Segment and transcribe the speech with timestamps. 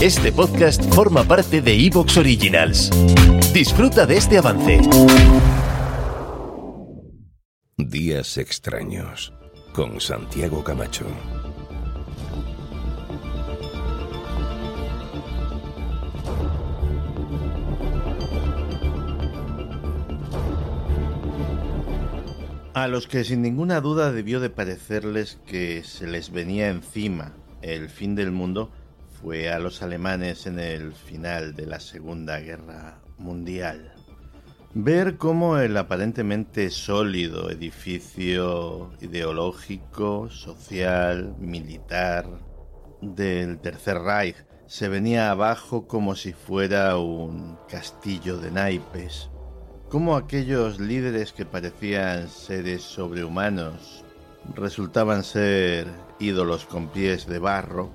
[0.00, 2.90] Este podcast forma parte de Evox Originals.
[3.52, 4.80] Disfruta de este avance.
[7.76, 9.32] Días extraños
[9.72, 11.06] con Santiago Camacho.
[22.74, 27.88] A los que sin ninguna duda debió de parecerles que se les venía encima el
[27.88, 28.70] fin del mundo
[29.20, 33.92] fue a los alemanes en el final de la Segunda Guerra Mundial.
[34.74, 42.26] Ver cómo el aparentemente sólido edificio ideológico, social, militar
[43.00, 49.30] del Tercer Reich se venía abajo como si fuera un castillo de naipes
[49.88, 54.04] cómo aquellos líderes que parecían seres sobrehumanos
[54.54, 55.86] resultaban ser
[56.18, 57.92] ídolos con pies de barro,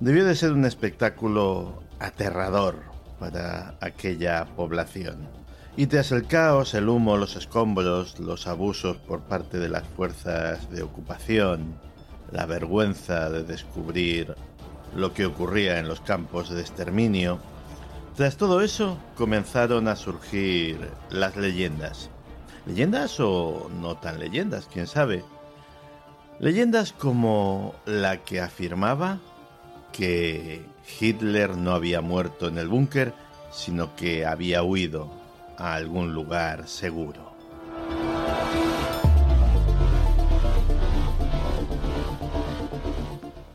[0.00, 2.76] debió de ser un espectáculo aterrador
[3.18, 5.28] para aquella población.
[5.76, 10.70] Y tras el caos, el humo, los escombros, los abusos por parte de las fuerzas
[10.70, 11.74] de ocupación,
[12.32, 14.34] la vergüenza de descubrir
[14.94, 17.38] lo que ocurría en los campos de exterminio,
[18.16, 22.10] tras todo eso comenzaron a surgir las leyendas.
[22.66, 24.68] ¿Leyendas o no tan leyendas?
[24.72, 25.24] ¿Quién sabe?
[26.40, 29.18] Leyendas como la que afirmaba
[29.98, 30.64] que
[31.00, 33.12] Hitler no había muerto en el búnker,
[33.50, 35.10] sino que había huido
[35.56, 37.32] a algún lugar seguro.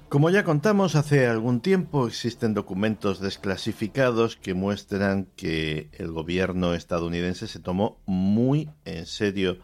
[0.09, 7.47] Como ya contamos, hace algún tiempo existen documentos desclasificados que muestran que el gobierno estadounidense
[7.47, 9.59] se tomó muy en serio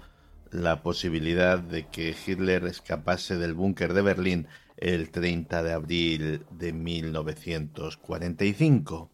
[0.51, 6.73] la posibilidad de que Hitler escapase del búnker de Berlín el 30 de abril de
[6.73, 9.11] 1945.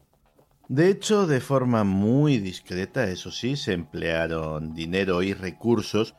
[0.68, 6.16] De hecho, de forma muy discreta, eso sí, se emplearon dinero y recursos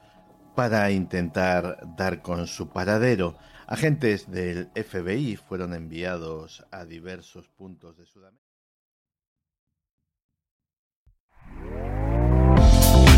[0.54, 3.37] para intentar dar con su paradero.
[3.66, 8.56] Agentes del FBI fueron enviados a diversos puntos de Sudamérica.